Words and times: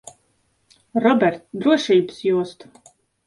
Robert, 1.03 1.37
drošības 1.65 2.25
jostu. 2.31 2.73